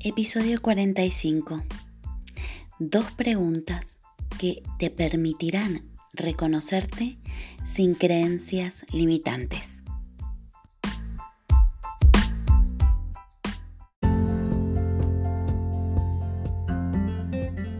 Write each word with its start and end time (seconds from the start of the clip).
Episodio 0.00 0.62
45. 0.62 1.60
Dos 2.78 3.10
preguntas 3.10 3.98
que 4.38 4.62
te 4.78 4.90
permitirán 4.90 5.90
reconocerte 6.12 7.18
sin 7.64 7.96
creencias 7.96 8.86
limitantes. 8.92 9.77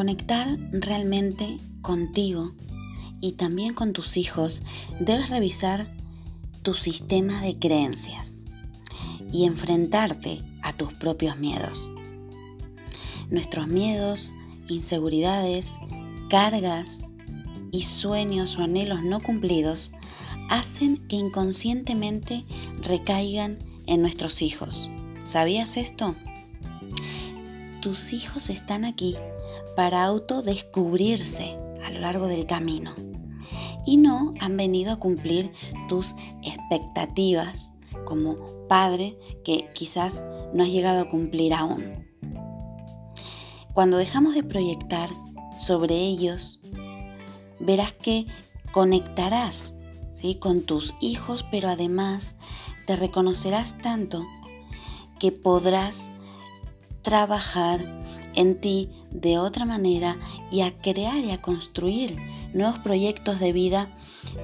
Conectar 0.00 0.48
realmente 0.72 1.58
contigo 1.82 2.54
y 3.20 3.32
también 3.32 3.74
con 3.74 3.92
tus 3.92 4.16
hijos, 4.16 4.62
debes 4.98 5.28
revisar 5.28 5.94
tu 6.62 6.72
sistema 6.72 7.42
de 7.42 7.58
creencias 7.58 8.42
y 9.30 9.44
enfrentarte 9.44 10.40
a 10.62 10.72
tus 10.72 10.94
propios 10.94 11.36
miedos. 11.36 11.90
Nuestros 13.28 13.68
miedos, 13.68 14.32
inseguridades, 14.68 15.74
cargas 16.30 17.10
y 17.70 17.82
sueños 17.82 18.56
o 18.56 18.62
anhelos 18.62 19.02
no 19.02 19.20
cumplidos 19.20 19.92
hacen 20.48 20.96
que 21.08 21.16
inconscientemente 21.16 22.46
recaigan 22.78 23.58
en 23.84 24.00
nuestros 24.00 24.40
hijos. 24.40 24.88
¿Sabías 25.24 25.76
esto? 25.76 26.14
Tus 27.82 28.14
hijos 28.14 28.48
están 28.48 28.86
aquí 28.86 29.14
para 29.76 30.04
autodescubrirse 30.04 31.56
a 31.84 31.90
lo 31.90 32.00
largo 32.00 32.26
del 32.26 32.46
camino 32.46 32.94
y 33.86 33.96
no 33.96 34.34
han 34.40 34.56
venido 34.56 34.92
a 34.92 34.98
cumplir 34.98 35.52
tus 35.88 36.14
expectativas 36.42 37.72
como 38.04 38.36
padre 38.68 39.18
que 39.44 39.70
quizás 39.74 40.24
no 40.52 40.62
has 40.62 40.70
llegado 40.70 41.00
a 41.00 41.08
cumplir 41.08 41.54
aún. 41.54 42.08
Cuando 43.72 43.96
dejamos 43.96 44.34
de 44.34 44.42
proyectar 44.42 45.08
sobre 45.58 45.96
ellos, 45.96 46.60
verás 47.60 47.92
que 47.92 48.26
conectarás 48.72 49.76
¿sí? 50.12 50.34
con 50.34 50.62
tus 50.62 50.94
hijos, 51.00 51.44
pero 51.50 51.68
además 51.68 52.36
te 52.86 52.96
reconocerás 52.96 53.78
tanto 53.78 54.26
que 55.18 55.32
podrás 55.32 56.10
trabajar 57.02 57.84
en 58.34 58.60
ti 58.60 58.90
de 59.10 59.38
otra 59.38 59.64
manera 59.64 60.16
y 60.50 60.60
a 60.62 60.76
crear 60.78 61.18
y 61.18 61.30
a 61.30 61.40
construir 61.40 62.16
nuevos 62.52 62.78
proyectos 62.80 63.40
de 63.40 63.52
vida 63.52 63.88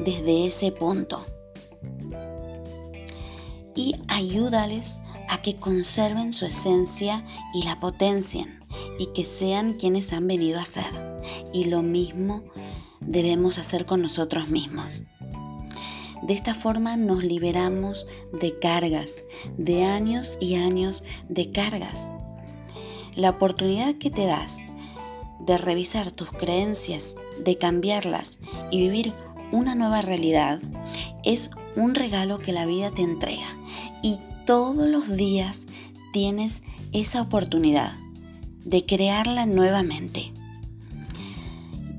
desde 0.05 0.47
ese 0.47 0.73
punto. 0.73 1.25
Y 3.75 3.97
ayúdales 4.09 5.01
a 5.29 5.43
que 5.43 5.57
conserven 5.57 6.33
su 6.33 6.47
esencia 6.47 7.25
y 7.53 7.65
la 7.65 7.79
potencien 7.79 8.65
y 8.99 9.07
que 9.07 9.25
sean 9.25 9.75
quienes 9.75 10.13
han 10.13 10.27
venido 10.27 10.59
a 10.59 10.65
ser. 10.65 11.21
Y 11.53 11.65
lo 11.65 11.83
mismo 11.83 12.43
debemos 13.01 13.59
hacer 13.59 13.87
con 13.87 14.01
nosotros 14.03 14.49
mismos. 14.49 15.03
De 16.23 16.33
esta 16.33 16.55
forma 16.55 16.97
nos 16.97 17.23
liberamos 17.23 18.07
de 18.33 18.59
cargas, 18.59 19.23
de 19.59 19.85
años 19.85 20.39
y 20.41 20.55
años 20.55 21.05
de 21.29 21.53
cargas. 21.53 22.09
La 23.17 23.31
oportunidad 23.31 23.95
que 23.95 24.11
te 24.11 24.27
das 24.27 24.59
de 25.41 25.57
revisar 25.57 26.11
tus 26.11 26.31
creencias, 26.31 27.17
de 27.43 27.57
cambiarlas 27.57 28.39
y 28.71 28.79
vivir 28.79 29.15
una 29.53 29.75
nueva 29.75 30.03
realidad 30.03 30.61
es 31.25 31.51
un 31.77 31.95
regalo 31.95 32.39
que 32.39 32.53
la 32.53 32.67
vida 32.67 32.91
te 32.91 33.01
entrega 33.01 33.47
y 34.03 34.19
todos 34.45 34.87
los 34.87 35.17
días 35.17 35.67
tienes 36.13 36.61
esa 36.93 37.23
oportunidad 37.23 37.95
de 38.65 38.85
crearla 38.85 39.47
nuevamente. 39.47 40.33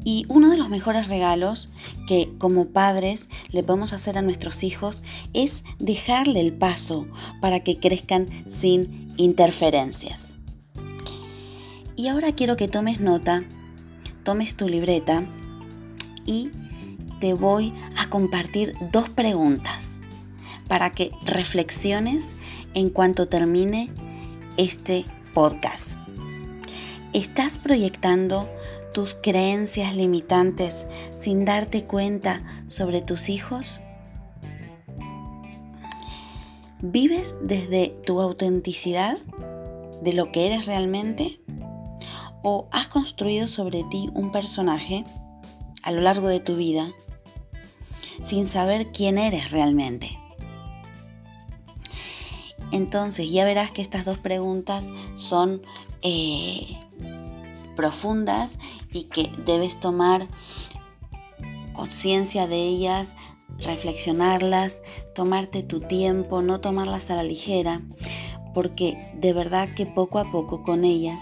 Y 0.04 0.26
uno 0.30 0.50
de 0.52 0.58
los 0.58 0.70
mejores 0.70 1.08
regalos 1.08 1.70
que 2.08 2.32
como 2.38 2.68
padres 2.68 3.28
le 3.52 3.64
podemos 3.64 3.92
hacer 3.92 4.20
a 4.20 4.22
nuestros 4.22 4.64
hijos 4.64 5.02
es 5.34 5.64
dejarle 5.80 6.42
el 6.42 6.54
paso 6.54 7.08
para 7.42 7.64
que 7.64 7.80
crezcan 7.80 8.28
sin 8.50 9.14
interferencias. 9.18 10.27
Y 11.98 12.10
ahora 12.10 12.32
quiero 12.32 12.58
que 12.58 12.68
tomes 12.68 13.00
nota, 13.00 13.44
tomes 14.24 14.56
tu 14.56 14.70
libreta 14.70 15.26
y 16.28 16.52
te 17.20 17.34
voy 17.34 17.74
a 17.98 18.08
compartir 18.08 18.76
dos 18.92 19.10
preguntas 19.10 20.00
para 20.68 20.92
que 20.92 21.10
reflexiones 21.26 22.36
en 22.76 22.92
cuanto 22.92 23.28
termine 23.28 23.90
este 24.58 25.06
podcast. 25.34 25.94
¿Estás 27.14 27.58
proyectando 27.58 28.48
tus 28.94 29.16
creencias 29.16 29.96
limitantes 29.96 30.86
sin 31.16 31.46
darte 31.46 31.86
cuenta 31.86 32.44
sobre 32.68 33.02
tus 33.02 33.28
hijos? 33.28 33.82
¿Vives 36.84 37.36
desde 37.42 37.96
tu 38.06 38.22
autenticidad, 38.22 39.18
de 40.04 40.14
lo 40.14 40.32
que 40.32 40.46
eres 40.46 40.68
realmente? 40.68 41.40
¿O 42.50 42.70
has 42.72 42.88
construido 42.88 43.46
sobre 43.50 43.84
ti 43.84 44.10
un 44.14 44.32
personaje 44.32 45.04
a 45.84 45.92
lo 45.92 46.00
largo 46.00 46.30
de 46.30 46.40
tu 46.40 46.56
vida 46.56 46.94
sin 48.24 48.48
saber 48.48 48.88
quién 48.94 49.18
eres 49.18 49.52
realmente? 49.52 50.18
Entonces 52.72 53.30
ya 53.30 53.44
verás 53.44 53.72
que 53.72 53.82
estas 53.82 54.06
dos 54.06 54.18
preguntas 54.18 54.94
son 55.16 55.62
eh, 56.04 56.80
profundas 57.76 58.60
y 58.94 59.10
que 59.10 59.30
debes 59.46 59.82
tomar 59.82 60.30
conciencia 61.74 62.48
de 62.48 62.64
ellas, 62.64 63.14
reflexionarlas, 63.58 64.84
tomarte 65.14 65.64
tu 65.64 65.82
tiempo, 65.82 66.42
no 66.42 66.62
tomarlas 66.62 67.12
a 67.12 67.16
la 67.18 67.24
ligera, 67.24 67.82
porque 68.54 69.12
de 69.16 69.34
verdad 69.34 69.68
que 69.76 69.86
poco 69.86 70.18
a 70.18 70.32
poco 70.32 70.64
con 70.64 70.86
ellas 70.86 71.22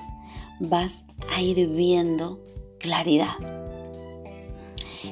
vas 0.59 1.05
a 1.35 1.41
ir 1.41 1.67
viendo 1.69 2.43
claridad. 2.79 3.35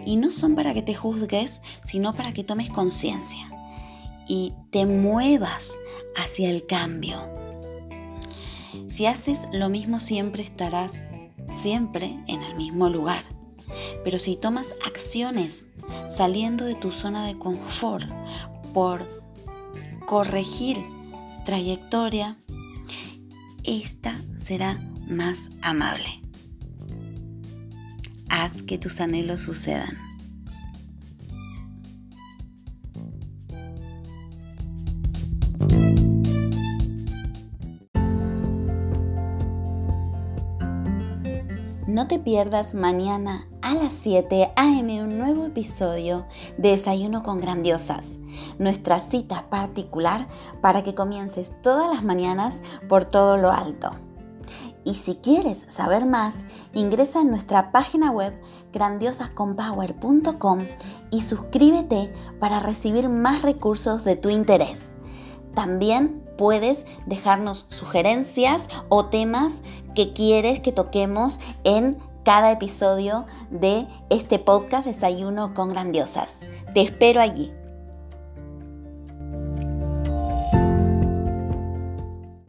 Y 0.06 0.16
no 0.18 0.32
son 0.32 0.56
para 0.56 0.74
que 0.74 0.82
te 0.82 0.96
juzgues, 0.96 1.62
sino 1.84 2.14
para 2.14 2.34
que 2.34 2.44
tomes 2.44 2.70
conciencia 2.70 3.50
y 4.28 4.54
te 4.72 4.86
muevas 4.86 5.76
hacia 6.16 6.50
el 6.50 6.66
cambio. 6.66 7.18
Si 8.88 9.06
haces 9.06 9.44
lo 9.52 9.70
mismo 9.70 10.00
siempre 10.00 10.44
estarás 10.44 11.02
siempre 11.54 12.18
en 12.28 12.42
el 12.44 12.56
mismo 12.56 12.90
lugar. 12.90 13.24
Pero 14.04 14.20
si 14.20 14.36
tomas 14.36 14.74
acciones 14.86 15.68
saliendo 16.08 16.66
de 16.66 16.76
tu 16.76 16.92
zona 16.92 17.26
de 17.26 17.38
confort 17.38 18.08
por 18.74 19.08
corregir 20.06 20.78
trayectoria, 21.46 22.38
esta 23.64 24.20
será 24.36 24.80
más 25.08 25.50
amable. 25.62 26.22
Haz 28.30 28.64
que 28.64 28.78
tus 28.78 29.00
anhelos 29.00 29.42
sucedan. 29.42 29.98
No 41.94 42.08
te 42.08 42.18
pierdas 42.18 42.74
mañana 42.74 43.48
a 43.62 43.76
las 43.76 43.94
7 43.94 44.52
a.m. 44.56 45.04
un 45.04 45.20
nuevo 45.20 45.46
episodio 45.46 46.26
de 46.58 46.72
Desayuno 46.72 47.22
con 47.22 47.40
Grandiosas, 47.40 48.18
nuestra 48.58 49.00
cita 49.00 49.48
particular 49.50 50.28
para 50.60 50.84
que 50.84 50.96
comiences 50.96 51.54
todas 51.62 51.88
las 51.88 52.04
mañanas 52.04 52.64
por 52.90 53.06
todo 53.06 53.38
lo 53.38 53.52
alto. 53.52 53.92
Y 54.86 54.96
si 54.96 55.16
quieres 55.16 55.66
saber 55.70 56.06
más, 56.06 56.46
ingresa 56.74 57.22
en 57.22 57.30
nuestra 57.30 57.72
página 57.72 58.12
web 58.12 58.34
grandiosasconpower.com 58.74 60.60
y 61.10 61.22
suscríbete 61.22 62.14
para 62.40 62.60
recibir 62.60 63.10
más 63.10 63.42
recursos 63.42 64.04
de 64.04 64.16
tu 64.16 64.30
interés. 64.30 64.94
También 65.54 66.24
puedes 66.38 66.86
dejarnos 67.06 67.66
sugerencias 67.70 68.68
o 68.90 69.06
temas 69.06 69.62
que 69.96 70.14
quieres 70.14 70.60
que 70.60 70.72
toquemos 70.72 71.40
en 71.64 71.98
cada 72.24 72.52
episodio 72.52 73.26
de 73.52 73.88
este 74.10 74.40
podcast 74.40 74.86
Desayuno 74.86 75.54
con 75.54 75.70
Grandiosas. 75.70 76.40
Te 76.74 76.82
espero 76.82 77.22
allí. 77.22 77.54